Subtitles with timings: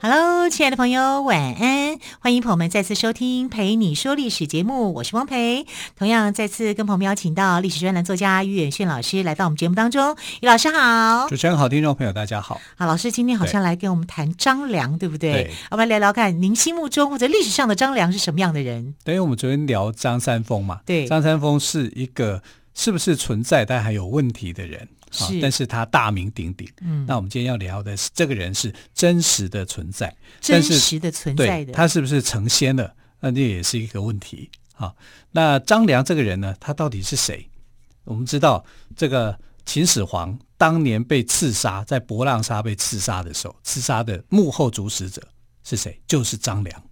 [0.00, 1.98] Hello，亲爱的朋友，晚安！
[2.20, 5.66] 欢迎朋友们再次收听《陪你说历史》节目，我是汪培。
[5.96, 10.16] 同样，再次跟朋友们邀请到历史专栏作家于远炫老师来到我们节目当中。
[10.40, 12.60] 于老师好，主持人好，听众朋友大家好。
[12.76, 15.32] 好，老师今天好像来跟我们谈张良，对，对不对？
[15.32, 15.50] 对。
[15.72, 18.94] 我们来聊聊看，您心目中或者历史上的张良是什么样的人？
[19.02, 22.40] 等于我们昨天聊张三丰嘛，对，张三丰是一个
[22.78, 24.80] 是不是存在但还有问题的人？
[25.18, 26.68] 啊，但是他大名鼎鼎。
[26.80, 32.94] 嗯，那我们今天要聊的是这个人是真实的存在，真实的存在的，他是不是成仙了？
[33.18, 34.48] 那这也是一个问题。
[34.76, 34.94] 啊，
[35.32, 37.50] 那张良这个人呢，他到底是谁？
[38.04, 45.20] 我们知道，这个秦始皇当年被刺杀，在博浪沙被刺杀的时候，刺杀的幕后主使者
[45.64, 46.00] 是谁？
[46.06, 46.82] 就是张良。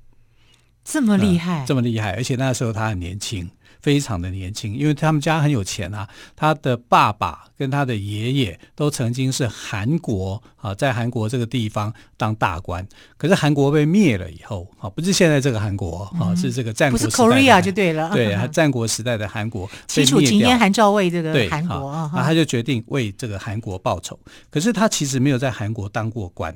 [0.83, 3.49] 这么厉害，这么厉害，而且那时候他很年轻。
[3.81, 6.09] 非常的年轻，因为他们家很有钱啊。
[6.35, 12.87] 他的爸爸跟他的爷爷都曾经是韩国啊，在韩国这个地方当大官。
[13.17, 17.17] 可是韩国被灭了以后啊，不是现在这个韩国啊，是这个战国时代的。
[17.17, 18.11] 不是 Korea 就对了。
[18.13, 19.69] 对，战国时代的韩国。
[19.87, 24.19] 齐楚、秦燕、韩赵魏这个韩国啊，那他就决定为这个韩国报仇。
[24.51, 26.55] 可是他其实没有在韩国当过官。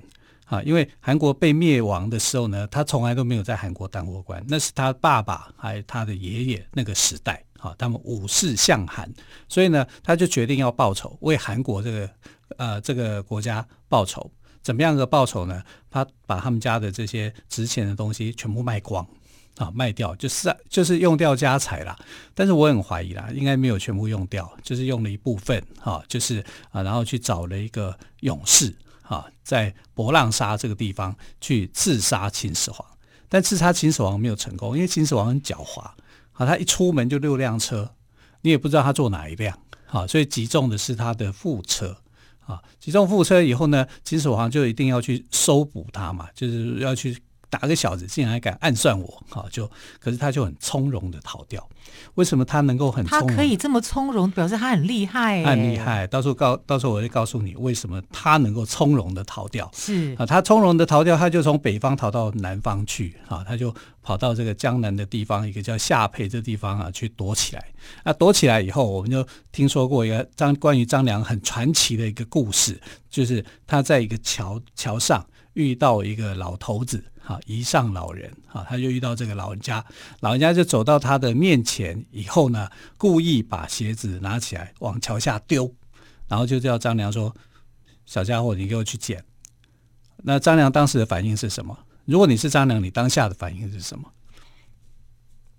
[0.50, 9.08] 啊，因为韩国被灭亡的时候呢，他从来都没有在韩国当过官，那是他爸爸还有他的爷爷那个时代，啊，他们武士向韩，
[9.48, 12.10] 所以呢，他就决定要报仇，为韩国这个
[12.56, 14.28] 呃这个国家报仇。
[14.60, 15.62] 怎么样的报仇呢？
[15.88, 19.06] 他把他们家的这些值钱的东西全部卖光，
[19.56, 21.96] 啊，卖掉，就是就是用掉家财啦。
[22.34, 28.74] 但是我很怀疑啦，应该没有全部用掉，就是用了一部分，哈，就是啊，然后去找了一个勇士。
[29.10, 32.86] 啊，在博浪沙这个地方去刺杀秦始皇，
[33.28, 35.80] 但刺杀秦始皇没有成功，因为秦始皇很狡猾。
[35.80, 37.90] 啊，他一出门就六辆车，
[38.42, 39.58] 你也不知道他坐哪一辆。
[39.88, 41.96] 啊，所以击中的是他的副车。
[42.46, 47.18] 啊，击中副车以后呢，秦始皇就一定要去搜捕他嘛，就是要去。
[47.50, 51.68] 打个小子竟然还敢暗算我，哈，就可是他就很从容的逃掉。
[52.14, 53.28] 为什么他能够很从容？
[53.28, 56.06] 他可以这么从容，表示他很厉害，很厉害。
[56.06, 59.68] 到时候告，到时候我会告诉你为什么他能够从容的逃掉。
[59.74, 67.64] 是啊，他从容的逃掉，他就从北方逃到南方去，啊，他就跑到这个江南的地方，一个叫下邳这地方啊，去躲起来。
[68.04, 72.80] 那躲起来以后，我们就听说过一个张关于张良很传奇的一个故事，
[73.10, 77.04] 就是他在一个桥桥上遇到一个老头子。
[77.22, 79.84] 哈，遗上老人哈，他就遇到这个老人家，
[80.20, 85.72] 老人家就走到他的面前以后呢，故意把鞋子拿起来往桥下丢，
[86.26, 87.32] 然后就叫张良说
[88.06, 89.22] ：“小家伙，你给我去捡。”
[90.24, 91.78] 那张良当时的反应是什么？
[92.06, 94.10] 如果你是张良，你当下的反应是什么？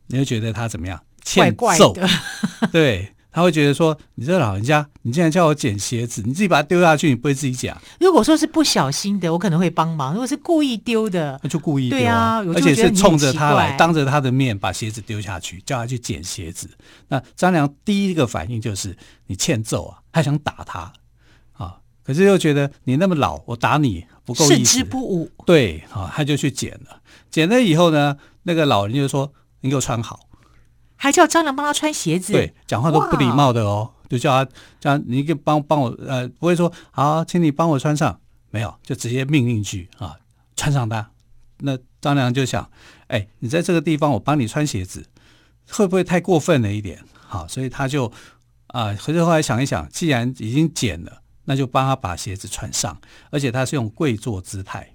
[0.07, 1.01] 你会觉得他怎么样？
[1.23, 2.07] 欠揍，怪怪
[2.73, 3.15] 对。
[3.31, 7.73] 他会觉得说：“你这个老人家，你竟然叫我捡鞋子，你自己把它丢下去，你不会自己捡？
[7.99, 16.69] 如果说是不小心的，我可能会帮忙；如果是故意丢的，那就故意丢啊，而且是冲着他来，当着他的面把鞋子丢下去，叫他去捡鞋子。
[17.07, 18.97] 那张良第一个反应就是
[19.27, 20.91] 你欠揍啊，他想打他
[21.53, 25.31] 啊，可是又觉得你那么老，我打你不够意思，视之不武。
[25.45, 27.01] 对啊，他就去捡了。
[27.29, 29.31] 捡了以后呢，那个老人就说
[29.61, 30.19] ：‘你给我穿好。’
[31.01, 38.19] 还叫张良帮他穿鞋子，对，讲话都不礼貌的哦，就叫他叫他你给帮帮我，呃，不会说好，请你帮我穿上，
[38.51, 40.15] 没有，就直接命令句啊，
[40.55, 41.09] 穿上它。
[41.61, 42.69] 那张良就想，
[43.07, 45.03] 哎，你在这个地方我帮你穿鞋子，
[45.71, 47.03] 会不会太过分了一点？
[47.15, 48.11] 好，所以他就
[48.67, 52.95] 啊，可是后来想一想，既然已经剪了，那就帮他把鞋子穿上，
[53.31, 54.93] 而且他是用跪坐姿态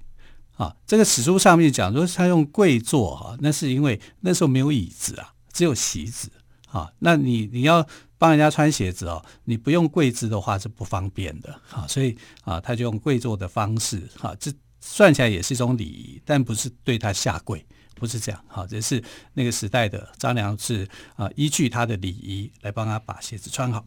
[0.57, 0.77] 啊。
[0.87, 5.33] 这个史书上面讲说他用跪坐哈，那是因为那时候没有椅子啊。
[5.57, 6.29] 只有席子
[6.71, 7.87] 啊，那你你要
[8.19, 12.15] 帮人家穿鞋子哦，你不用跪姿的话是不方便的啊，所以
[12.45, 17.65] 啊，他就用跪坐的方式啊，这算起来也是一种礼仪，但不是对他下跪，
[17.95, 23.83] 不是这样啊，这是那个时代的张良是啊，依据他的礼仪来帮他把鞋子穿好，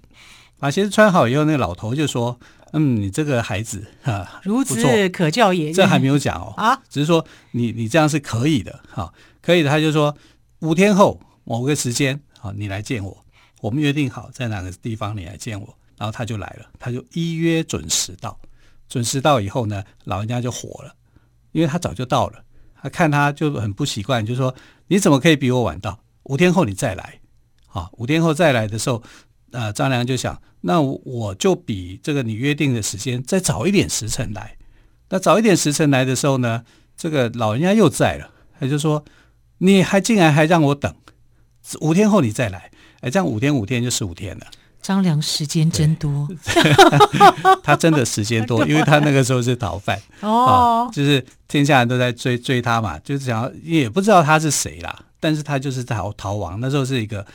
[0.58, 2.40] 把鞋子穿好以后，那个老头就说
[2.74, 9.70] ：“嗯，你这个孩子啊，孺子可教也。”这还没有讲哦啊，只是说你你这样是可以的哈，可以的。
[9.70, 10.18] 他就说
[10.62, 11.22] 五天后。
[11.50, 13.26] 某个时间啊，你来见我，
[13.60, 18.40] 我们约定好在哪个地方你来见我，然后他就来了，他就依约准时到，
[18.88, 20.94] 准时到以后呢，老人家就火了，
[21.52, 22.44] 因为他早就到了，
[22.80, 24.54] 他看他就很不习惯，就说
[24.90, 26.00] 你怎么可以比我晚到？
[26.26, 27.20] 五天后你再来，
[27.66, 29.02] 啊，五天后再来的时候，
[29.50, 34.56] 呃，张良就想，那我就比这个你约定的时间再早一点时辰来。
[35.10, 36.64] 那早一点时辰来的时候呢，
[36.96, 38.30] 这个老人家又在了，
[38.60, 39.04] 他就说，
[39.58, 40.94] 你还竟然还让我等
[41.82, 42.72] 五天后你再来，
[43.02, 44.46] 哎，这样五天五天就十五天了。
[44.82, 46.28] 张良时间真多，
[47.64, 50.00] 他真的时间多， 因为他那个时候是逃犯。
[50.22, 57.26] 哦、啊，就是天下人都在追追他嘛，就是想要也不知道他是谁啦，但是他就是逃逃亡，那时候是一个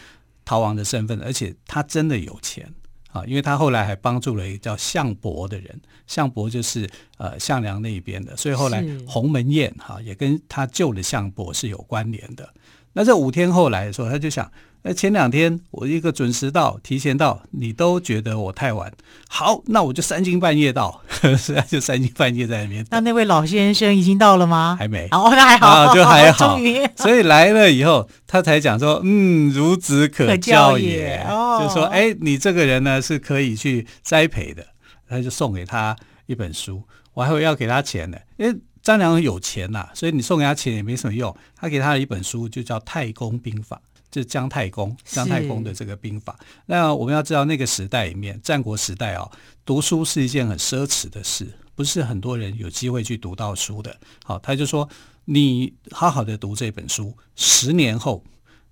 [0.45, 2.67] 逃亡的身份，而且他真的有钱。
[3.13, 12.53] 啊，因为他后来还帮助了一个叫项伯的人，项伯就是呃项梁那一边的，所以后来鸿门宴哈、啊、也跟他救了项伯是有关联的。
[12.94, 14.50] 那这五天后来的时候，他就想。
[14.87, 18.93] 那前两天我一个准时到，提前到，你都觉得我太晚。
[19.29, 21.00] 好，那我就三更半夜到，
[21.38, 22.85] 实在就三更半夜在那边。
[22.91, 24.76] 那那位老先生已经到了吗？
[24.79, 25.08] 还没。
[25.12, 26.49] 哦，那还好，啊、就还好。
[26.56, 31.25] 终于，所以来了以后，他才讲说，嗯，孺子可教也。
[31.31, 34.62] 哦、就说，哎，你这个人呢是可以去栽培的。
[35.08, 36.82] 他就送给他一本书，
[37.14, 38.55] 我还会要给他钱的，因为
[38.85, 41.37] 张良有钱呐、啊，所以你送给他钱也没什么用。
[41.57, 43.83] 他给他的一本书就叫《太公兵法》。
[44.11, 46.39] 就是姜太公，姜太公的这个兵法。
[46.67, 49.33] 那我们要知道，那个时代里面，战国时代啊、哦，
[49.65, 53.99] 读书是一件很奢侈的事，不是很多人有机会去读到书的。
[54.23, 54.89] 好，他就说，
[55.25, 58.23] 你好好的读这本书，十年后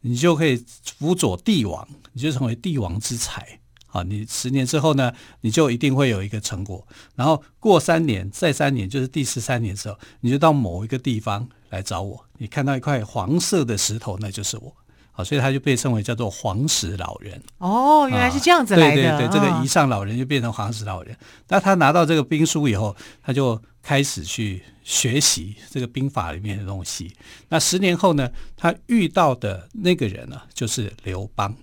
[0.02, 0.64] 你就可以
[0.96, 3.58] 辅佐帝王，你就成为帝王之才。
[3.94, 5.12] 好，你十年之后呢，
[5.42, 6.82] 你就一定会有一个成果。
[7.14, 12.24] 然后过三年，再三年，就是第十三年的时候，你就到某一个地方来找我。
[12.38, 14.74] 你看到一块黄色的石头，那就是我。
[15.12, 17.38] 好，所以他就被称为叫做黄石老人。
[17.58, 19.12] 哦，原来是这样子来的。
[19.12, 21.14] 啊、对对对，这个遗上老人就变成黄石老人。
[21.48, 27.14] 那、哦、他拿到这个兵书以后，他就开始去学习这个兵法里面的东西。
[27.50, 31.54] 那十年后呢，他遇到的那个人呢，就是刘邦。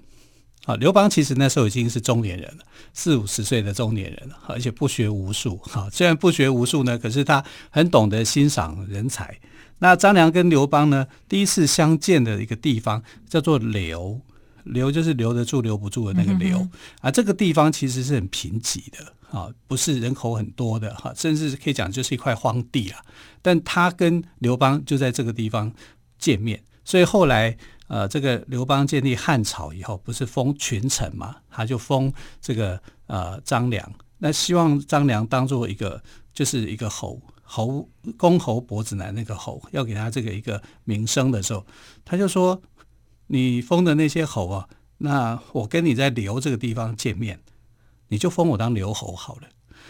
[0.65, 2.63] 啊，刘邦其实那时候已经是中年人了，
[2.93, 5.57] 四五十岁的中年人了，而且不学无术。
[5.57, 9.39] 哈，虽然不学无术呢，可是他很懂得欣赏人才。
[9.79, 14.19] 那张良跟刘邦呢，第一次相见的一个地方叫做留，
[14.65, 16.59] 留就是留得住、留不住的那个留。
[16.59, 16.71] 嗯、
[17.01, 17.09] 啊。
[17.09, 22.99] 这个地方其实是很贫瘠的啊，不是人口很多的哈，甚至可以讲就是一块荒地啊。
[23.41, 25.71] 但他跟刘邦就在这个地方
[26.19, 36.01] 见面，所以后来呃，这个刘邦建立汉朝以后，不是封群臣嘛，他就封这个呃张良，那希望张良当做一个
[36.33, 37.21] 就是一个侯。
[37.51, 41.65] 侯公侯伯子男那个侯要给他这个一个名声的时候，
[42.05, 42.61] 他就说
[43.25, 47.39] ：“你封的那些侯啊，那我跟你在留这个地方见面，
[48.09, 49.47] 你就封我当留侯好了。”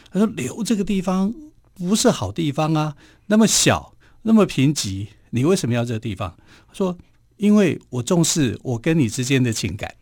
[0.10, 1.34] 他说：“留这个地方
[1.74, 2.96] 不是好地方啊，
[3.26, 6.36] 那么小，那么贫瘠，你为什么要这个地方？”
[6.68, 6.98] 他说
[7.38, 9.94] ：“因为我重视我跟你之间的情感。”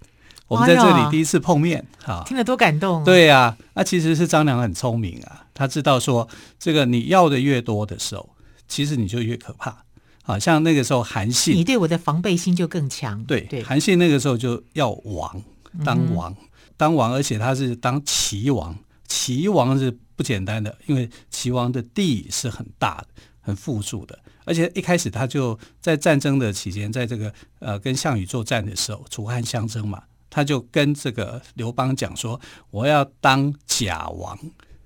[0.47, 3.03] 我们在这里第一次碰面，哈，听了多感动。
[3.03, 6.25] 对呀，那其实是张良很聪明啊，他知道说，
[6.57, 8.29] 这个你要的越多的时候，
[8.65, 9.83] 其实你就越可怕。
[10.23, 13.21] 好像那个时候韩信，你对我的防备心就更强。
[13.25, 15.41] 对，韩信那个时候就要王，
[15.83, 16.33] 当王，
[16.77, 18.73] 当王，而且他是当齐王，
[19.05, 23.07] 齐王是不简单的，因为齐王的地是很大的，
[23.41, 30.01] 很富庶的，而且一开始他就在战争的期间，在这个呃跟项羽作战的时候，楚汉相争嘛。
[30.29, 32.39] 他就跟这个刘邦讲说
[32.69, 34.37] ：“我要当假王，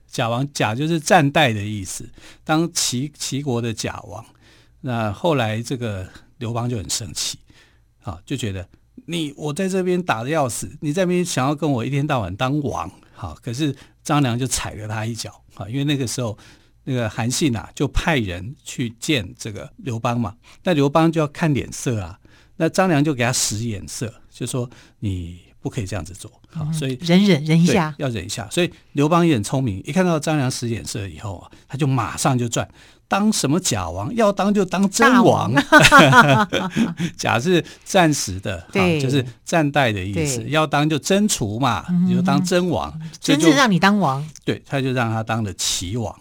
[0.08, 2.10] 假王假就是战代的意思，
[2.44, 4.24] 当齐齐国的假王。”
[4.82, 7.40] 那后来这个刘邦就很生气
[8.04, 8.68] 啊，就觉得
[9.08, 16.38] 你我在这边打得要死，你在边想要跟我一天到晚当王，好，可是张良就踩了他一脚啊，因为那个时候
[16.84, 22.18] 那个韩信啊就派人去见这个刘邦嘛，那刘邦就要看脸色啊。
[22.58, 24.70] 那张良就给他使眼色，就说
[25.00, 28.48] 你不可以这样子做，好、嗯，所以忍忍忍一下，要忍一下。
[28.52, 32.70] 所以刘邦也很聪明，一看到张良使眼色以后啊，他就马上就转，
[33.08, 35.52] 当什么假王，要当就当真王。
[37.18, 44.24] 假是暂时的，对，就是暂代的意思，要当就真除嘛，你就当真王，真正让你当王。
[44.46, 46.16] 对，他就让他当了齐王。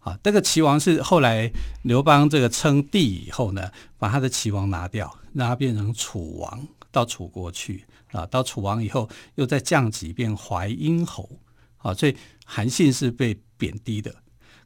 [0.00, 1.52] 啊，这个齐王是后来
[1.82, 8.24] 刘邦这个称帝以后呢，把他的齐王拿掉，让他变成楚王，到楚国去啊。
[8.24, 11.28] 到楚王以后，又再降级变淮阴侯。
[11.76, 12.16] 啊，所以
[12.46, 14.14] 韩信是被贬低的。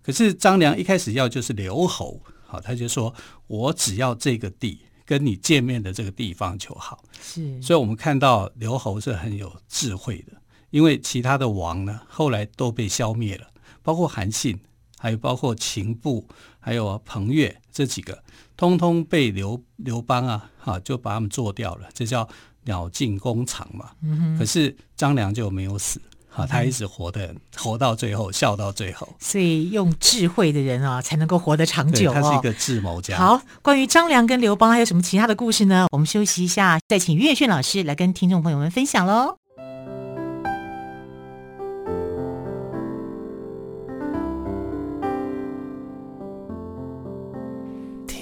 [0.02, 3.12] 可是张良一开始要就是留侯，好，他就说
[3.48, 7.02] 我只要这个地，跟你见面的这个地方就好。
[7.20, 10.32] 是，所以我们看到留侯是很有智慧的，
[10.70, 13.48] 因为其他的王呢，后来都被消灭了，
[13.82, 14.60] 包括韩信。
[15.04, 16.26] 还有包括秦布，
[16.58, 18.22] 还有彭越这几个，
[18.56, 22.26] 通通被刘刘邦啊，哈，就把他们做掉了，这叫
[22.62, 23.90] 鸟尽弓藏嘛。
[24.02, 24.34] 嗯。
[24.38, 29.06] 可是张良就没有死，哈，他一直活的、嗯、活到最后，笑到最后。
[29.20, 32.14] 所以用智慧的人啊，才能够活得长久、哦。
[32.14, 33.18] 他是一个智谋家。
[33.18, 35.86] 好，关于张良跟刘邦还有什么其他的故事呢？
[35.92, 39.36] 我们休息一下，再请于远炫老师来跟听众朋友们分享喽。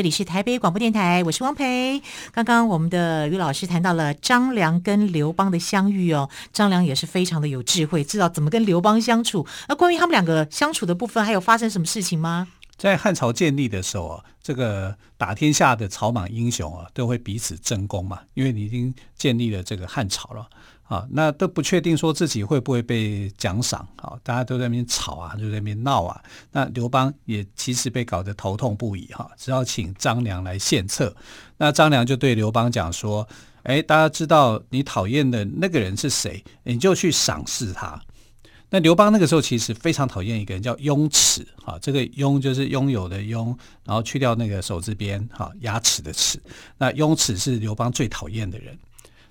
[0.00, 2.00] 这里是台北广播电台，我是汪培。
[2.32, 9.46] 刚刚我们的于老师谈到了张良跟刘邦的相遇哦，张良也是非常的有智慧，知道怎么跟刘邦相处。
[9.68, 12.48] 那关于他们两个相处的部分，还有发生什么事情吗？
[12.78, 20.48] 在汉朝建立的时候啊，这个打天下的草莽英雄啊，都会彼此争功嘛，因为你已经建立了这个汉朝了。
[20.90, 24.18] 啊，那都不确定说自己会不会被奖赏啊？
[24.24, 26.20] 大家都在那边吵啊，就在那边闹啊。
[26.50, 31.14] 那刘邦也其实被搞得头痛不已哈，只好请张良来献策。
[31.58, 33.26] 那张良就对刘邦讲说
[33.62, 38.02] ：“哎，大家知道你讨厌的那个人是谁，你就去赏识他。”
[38.68, 46.42] 那刘邦那个时候其实非常讨厌一个人叫雍齿啊，这个雍就是拥有的雍，然后去掉那个手字边哈，牙齿的齿。
[46.78, 48.76] 那雍齿是刘邦最讨厌的人。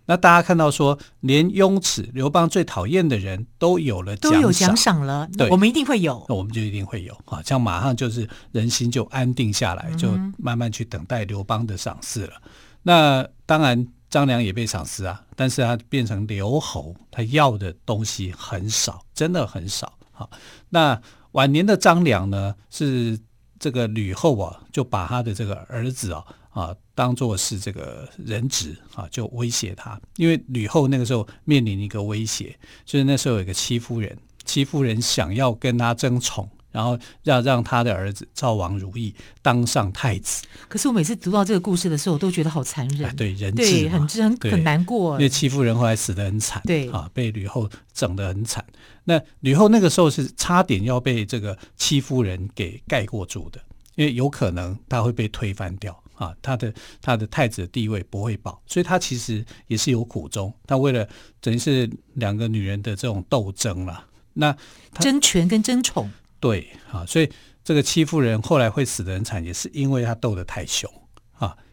[0.09, 12.33] 那大家看到说，连雍齿刘邦最讨厌的人都有了奖赏，都有奖赏了，对，我们一定会有，那我们就一定会有啊，这样马上就是人心就安定下来，就慢慢去等待刘邦的赏赐了。
[12.43, 12.49] 嗯、
[12.81, 19.93] 那当然张良也被赏赐啊，但是他变成刘侯，他要的东西很少，真的很少。
[20.13, 20.27] 啊，
[20.69, 20.99] 那
[21.33, 23.19] 晚年的张良呢，是
[23.59, 26.25] 这个吕后啊，就把他的这个儿子啊。
[26.49, 29.99] 啊，当做是这个人质啊，就威胁他。
[30.17, 40.43] 因为吕后那个时候面临一个威胁，就是那时候有一个戚夫人，戚夫人想要跟他争宠，然后要让他的儿子赵王如意当上太子。
[40.67, 43.09] 可是我每次读到这个故事的时候，我都觉得好残忍。
[43.09, 45.13] 啊、对，人质，很很很难过。
[45.13, 48.65] 因为戚夫人后来死得很惨，对啊，被吕后整得很惨。
[49.03, 53.59] 那吕后那个时候是差点要被这个戚夫人给盖过住的，
[53.95, 56.03] 因为有可能他会被推翻掉。
[56.19, 60.53] 啊，他的他的太子的地位不会保，所以他其实也是有苦衷。
[60.67, 61.07] 他为了
[61.39, 64.55] 等于是两个女人的这种斗争了，那
[64.99, 66.11] 争权跟争宠，
[66.41, 67.31] 对啊，所以
[67.63, 70.91] 这个戚夫人后来会死的很惨，也是因为他斗得太凶。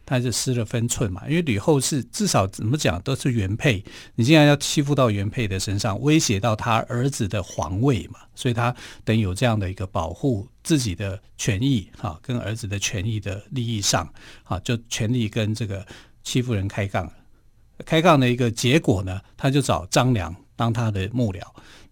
[0.07, 3.83] 他就失了分寸嘛，因为吕后是至少怎么讲都是原配，
[4.15, 8.73] 你竟然要欺负到原配的身上，威胁到他儿子的皇位嘛，所以他
[9.03, 14.09] 等有这样的一个保护自己的权益，哈、啊，跟儿子的权益的利益上，
[14.45, 15.85] 啊，就全力跟这个
[16.23, 17.11] 戚夫人开杠，
[17.85, 21.41] 开杠的一个结果呢，他就找张良当他的幕僚。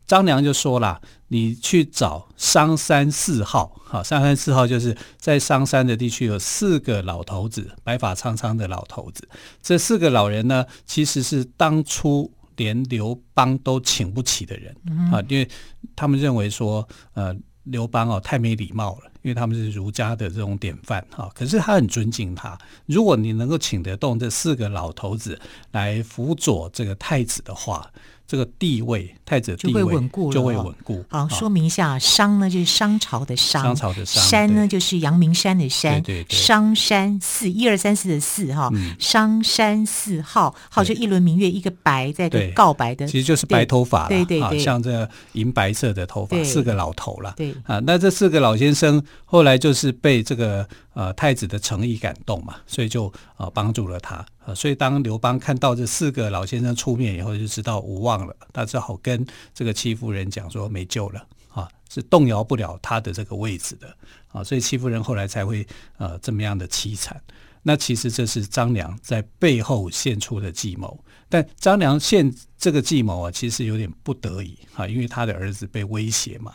[0.07, 9.27] 张良就说了：“你去找商山四号，哈，商山四号就是在商山的地区有四个老头子，白发苍苍的老头子。
[9.63, 14.75] 这四个老人呢，其实是当初连刘邦都请不起的人
[15.11, 15.49] 啊，因为
[15.95, 21.27] 他们认为说，呃，刘邦哦太没礼貌了，因为他们是儒家的这种典范哈。
[21.33, 25.39] 可是他很尊敬他，如果你能够请得动这四个老头子
[25.71, 27.91] 来辅佐这个太子的话。”
[28.27, 31.05] 这个地位，太子的地位就会稳固，就会稳固。
[31.09, 47.53] 好，说明一下，商呢就是商朝的商，商朝的商，山呢就是阳明山的山，对对对，商山四一二三四的四哈，商山四号，号就一轮明月，一个白在个告白的，其实就是白头发，对对对，像这银白色的头发，四个老头了，对。
[47.65, 54.25] 啊，那这四个老先生后来就是被这个呃太子的诚意感动嘛，所以就呃帮助了他。
[54.45, 58.35] 啊，所以当刘邦看到这四个老先生出面以后，就知道无望了。
[58.53, 63.97] 他只好跟这个戚夫人讲说没救了，啊，是动摇不了他的这个位置的，
[64.27, 65.65] 啊，所以戚夫人后来才会
[65.97, 67.19] 呃这么样的凄惨。
[67.63, 76.53] 那其实这是张良在背后献出的计谋，但张良献这个计谋啊，其实有点不得已啊，因为他的儿子被威胁嘛。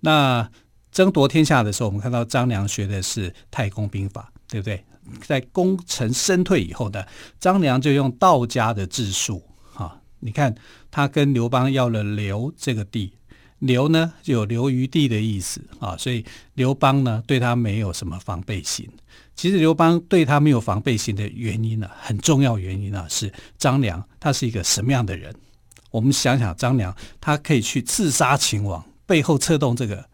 [0.00, 0.50] 那
[0.90, 4.32] 争夺天下的时候，我们看到张良学的是太公兵法。
[4.50, 4.82] 对不对？
[5.20, 7.04] 在功成身退以后呢，
[7.38, 9.42] 张良就用道家的治术，
[9.74, 10.54] 啊，你看
[10.90, 13.12] 他跟刘邦要了刘这个地，
[13.58, 16.24] 刘呢就有留余地的意思啊，所以
[16.54, 18.88] 刘邦呢对他没有什么防备心。
[19.34, 25.34] 其实刘邦对他没有防备心的原因呢，很重要原因呢是张良他是一个什么样的人？
[25.90, 30.04] 我们想想张良，他可以去刺杀秦王，背后策动这个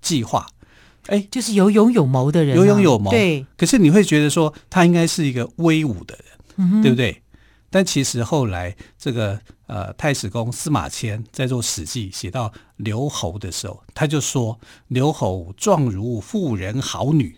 [0.00, 0.46] 计划。
[1.08, 3.10] 哎，就是有勇有谋的人，啊，有勇有谋。
[3.10, 7.22] 对，可是你会觉得说他应该是一个威武的人，嗯、对不对？
[7.70, 17.36] 但其实后来这个呃太史公司马迁在做《史记》写到刘侯的时候，他就说刘侯状如妇人好女，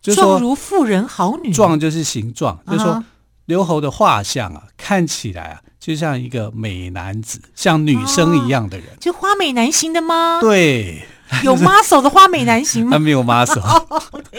[0.00, 3.04] 就说状如妇人好女，状就是形状，就是说
[3.46, 10.38] 刘侯的画像啊，看起来啊就像一个美男子，像女生一样的人，啊、就花美男型的吗？
[10.40, 11.02] 对。
[11.44, 12.92] 有 muscle 的花美男型吗？
[12.92, 13.62] 他 没有 muscle，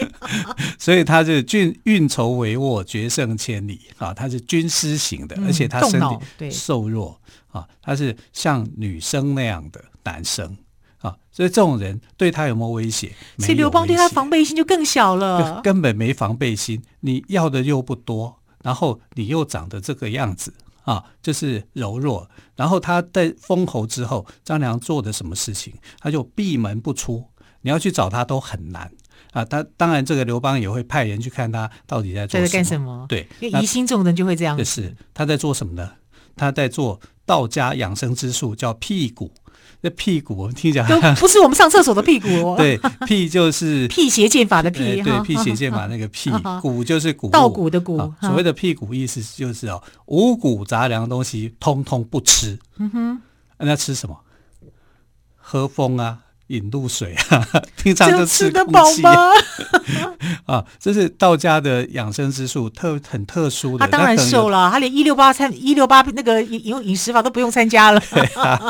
[0.78, 4.12] 所以他是运运筹帷幄，决胜千里啊！
[4.12, 6.00] 他是军师型的，嗯、而且他身
[6.38, 7.18] 体瘦弱
[7.50, 10.56] 啊，他是像女生那样的男生
[10.98, 13.12] 啊，所以这种人对他有没有威胁？
[13.38, 16.82] 所以刘邦对他防备心就更小了，根本没防备心。
[17.00, 20.52] 你要的又不多，然后你又长得这个样子。
[20.82, 22.28] 啊，就是柔弱。
[22.56, 27.24] 然后他在封侯之后，张良做的什么事情，他就闭门不出。
[27.62, 28.90] 你要去找他都很难
[29.32, 29.44] 啊。
[29.44, 33.06] 他当然，这个刘邦也会派人去看他到底在做在干什么。
[33.08, 34.58] 对，因为疑心重的人就会这样。
[34.58, 35.92] 就是他在做什么呢？
[36.34, 39.32] 他在做道家养生之术，叫辟谷。
[39.82, 42.54] 这辟谷，我们听讲不是我们上厕所的屁股哦。
[42.58, 47.98] 对，屁就是 辟邪剑法的辟，对，辟邪剑法那个辟，谷就是谷，稻谷的谷。
[48.20, 52.58] 所谓的辟谷意思就是哦，五谷杂粮的东西通通不吃。
[52.78, 53.22] 嗯哼，
[53.58, 54.16] 那吃什么？
[55.36, 56.20] 喝风啊。
[56.52, 57.48] 引露水啊，
[57.82, 59.10] 平常就吃得饱吗？
[60.44, 63.78] 啊，这是道家的养生之术，特很特殊的。
[63.78, 68.00] 他当然瘦了，他连一六八参一六八那个饮饮食法都不用参加了。
[68.12, 68.60] 对啊，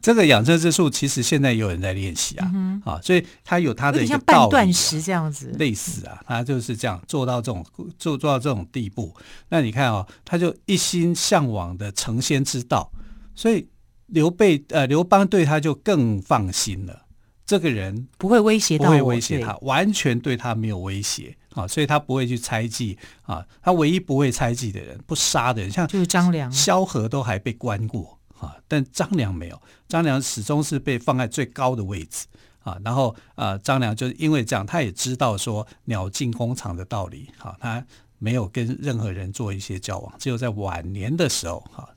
[0.00, 7.64] 这个养生之术其实现在有人在练习啊，嗯、啊，所以他有他的一个道理、啊、像半断食这样子，类似啊，他就是这样做到这种
[7.98, 9.14] 做做到这种地步。
[9.50, 12.90] 那你看哦，他就一心向往的成仙之道，
[13.34, 13.68] 所以
[14.06, 17.02] 刘备呃刘邦对他就更放心了。
[17.48, 23.42] 这个人不会威胁到，不会威胁他，完全对他没有威胁啊，所以他不会去猜忌啊。
[23.62, 29.58] 他唯一不会猜忌的人，不杀的人，像就是张良，萧何都还被关过啊，但张良没有，
[29.88, 32.26] 张良始终是被放在最高的位置
[32.60, 32.76] 啊。
[32.84, 37.82] 然后啊，张良就是因为这样，他也知道说鸟尽弓藏的道理，哈，他
[38.18, 41.88] 没有跟任何人做一些交往，只有在晚年的时候哈，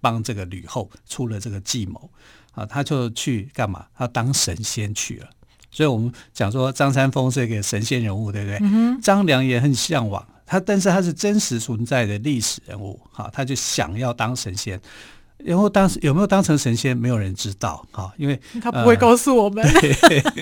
[0.00, 2.10] 帮这个吕后出了这个计谋。
[2.52, 3.86] 啊，他就去干嘛？
[3.96, 5.28] 他当神仙去了。
[5.70, 8.58] 所以我们讲说张三丰是一个神仙人物，对不对？
[8.62, 12.98] 嗯、张良也很向往他，但是他是真实存在的历史人物。
[13.12, 14.80] 哈，他就想要当神仙。
[15.36, 17.86] 然后当时有没有当成神仙，没有人知道。
[17.92, 19.64] 哈，因为他不会告诉我们，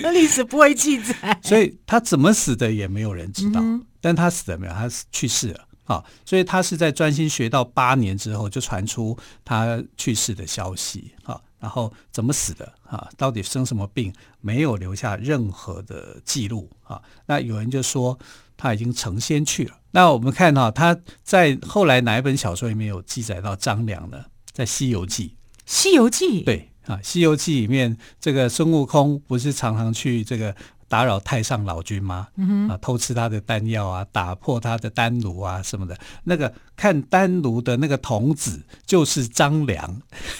[0.01, 1.39] 呃、 历史不会记载。
[1.43, 3.61] 所以他怎么死的也没有人知道。
[3.61, 4.73] 嗯、但他死了没有？
[4.73, 5.66] 他去世了。
[5.87, 11.11] 啊，所以他是在专心学到八年之后，就传出他去世的消息。
[11.23, 11.41] 哈。
[11.59, 13.09] 然后怎么死的啊？
[13.17, 14.13] 到底生什么病？
[14.41, 17.01] 没有留下任何的记录啊。
[17.25, 18.15] 那有人就说
[18.55, 19.75] 他已经成仙去了。
[19.89, 24.23] 那我们看到他在后来哪一本小说里面有记载到张良呢？
[24.53, 25.29] 在《西游记》。
[25.65, 30.55] 《西游记》对啊，《西游记》里面这个孙悟空不是常常去这个。
[30.87, 32.27] 打扰太上老君吗？
[32.37, 35.97] 嗯、哼啊，偷吃他的丹药啊，打破他的丹炉啊，什么的。
[36.23, 40.01] 那个看丹炉的那个童子就是张良。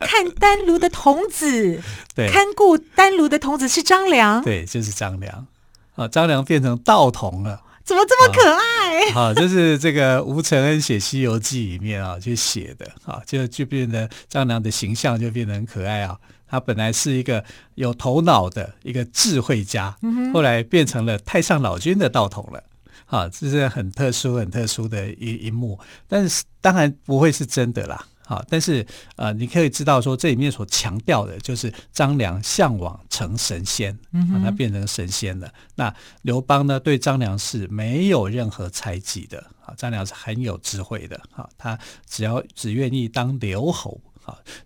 [0.00, 1.80] 看丹炉的童子，
[2.14, 4.42] 对，看顾丹炉的童子是张良。
[4.42, 5.46] 对，就是张良。
[5.94, 9.12] 啊，张良变成道童了，怎么这么可爱？
[9.12, 16.18] 好、啊，这、就是这个吴承恩写《西游记》里面啊，就写的啊，就就变得张良的形象就变得很可爱啊。
[16.50, 17.44] 他本来是一个
[17.76, 19.96] 有头脑的一个智慧家，
[20.34, 22.64] 后来变成了太上老君的道童了。
[23.06, 25.78] 啊，这是很特殊、很特殊的一一幕。
[26.06, 28.04] 但是当然不会是真的啦。
[28.26, 28.86] 啊，但是
[29.16, 35.52] 呃，你可以知道说，这里面所强调的就是张良向往成神仙，嗯、哼啊，他变成神仙了。
[35.74, 39.44] 那刘邦呢，对张良是没有任何猜忌的。
[39.64, 41.20] 啊，张良是很有智慧的。
[41.32, 41.76] 啊，他
[42.08, 44.00] 只要只愿意当刘侯。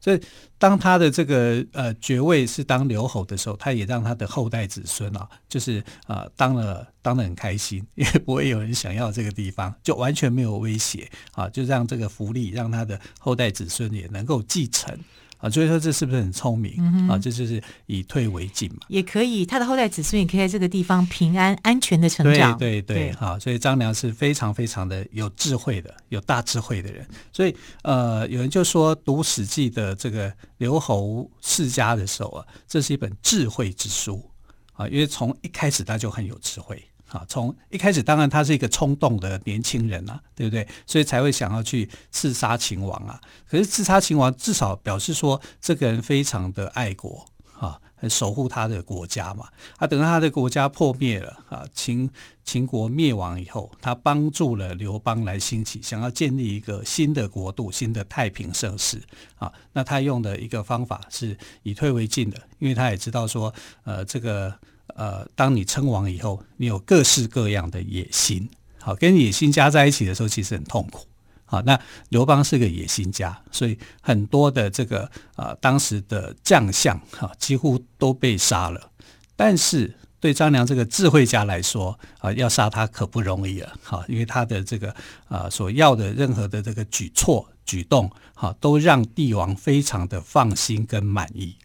[0.00, 0.20] 所以
[0.59, 14.98] 当他的这个呃爵位是当刘侯的时候，他也让他的后代子孙啊，就是啊、呃、当了当的很开心， 因为不会有人想要这个地方，就完全没有威胁啊，就让这个福利让他的后代子孙也能够继承。
[15.44, 17.18] 啊，所以说这是不是很聪明、嗯、啊？
[17.18, 18.78] 这就是以退为进嘛。
[18.88, 22.57] 也可以，他的后代子孙也可以在这个地方平安安全的成长。
[22.57, 27.07] 对对对，哈、啊，所以张良是非常非常的有智慧的，有大智慧的人。
[27.30, 34.24] 所以呃，有人就说读《史记》的这个刘侯世家的时候啊，这是一本智慧之书
[34.72, 36.83] 啊，因为从一开始他就很有智慧。
[37.14, 40.66] 啊，从一开始当然他是一个冲动的年轻人啊，对不对？
[40.85, 43.20] 所以才会想要去刺杀秦王啊。
[43.48, 47.24] 可是刺杀秦王至少表示说这个人非常的爱国
[47.57, 49.46] 啊，很守护他的国家嘛。
[49.77, 52.11] 啊，等到他的国家破灭了啊，秦
[52.42, 59.00] 秦国灭亡以后，他帮助了刘邦来兴起，想要建立一个新的国度，新的太平盛世
[59.37, 59.53] 啊。
[59.72, 64.53] 那他用的一个方法是以退为进的，因为他也知道说，呃，这个。
[64.94, 68.48] 呃，当你称王以后，你有各式各样的野心，
[68.80, 71.07] 好，跟野心加在一起的时候，其实很痛苦。
[71.46, 71.78] 好，那
[72.09, 78.90] 刘邦是个野心家，所以很多的这个呃当时的将相哈，几乎都被杀了。
[79.37, 84.94] 但是对张良这个智慧家来说啊，要杀他可不容易了，哈，因为他的这个
[85.28, 91.57] 啊所要的任何的这个举措举动，哈，都让帝王非常的放心跟满意。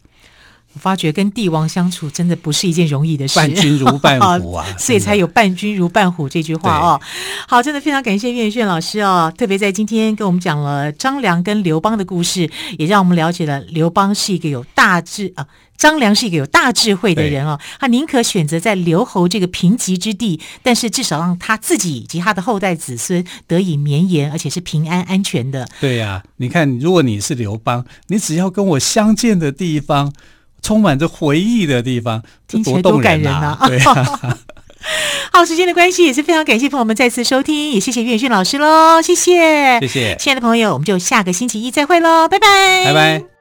[0.74, 7.02] 我发觉跟帝王相处真的不是一件容易的事，伴君如伴虎啊， 所以才有“伴君如伴虎”这句话哦。
[7.48, 17.60] 好，真的非常感谢岳轩老师哦，特别在今天跟我们讲了张良跟刘邦的故事，也让我们了解了刘邦是一个有大智啊，张良是一个有大智慧的人哦。
[17.80, 25.68] 他宁可选择在刘侯这个贫瘠之地，但是至少让他自己以及他的后代子孙得以绵延，而且是平安安全的。
[25.82, 30.14] 对呀、啊，你看，如果你是刘邦，你只要跟我相见的地方。
[30.62, 33.58] 充满着回忆的地方，听起来多感人啊！
[33.68, 34.38] 对啊，
[35.34, 43.39] 好，时间的关系也是非常感谢朋友们再次收听，也谢谢岳迅老师喽，谢谢，谢谢，亲爱的朋友，我们就下个星期一再会喽，拜拜，拜拜。